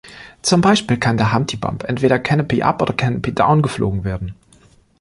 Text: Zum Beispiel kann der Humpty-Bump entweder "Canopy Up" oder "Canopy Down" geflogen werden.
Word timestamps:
Zum 0.41 0.61
Beispiel 0.61 0.97
kann 0.97 1.17
der 1.17 1.31
Humpty-Bump 1.31 1.83
entweder 1.83 2.17
"Canopy 2.17 2.63
Up" 2.63 2.81
oder 2.81 2.91
"Canopy 2.93 3.35
Down" 3.35 3.61
geflogen 3.61 4.03
werden. 4.03 4.33